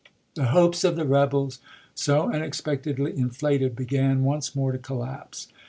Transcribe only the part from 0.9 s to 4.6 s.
the rebels, so unexpectedly inflated, began once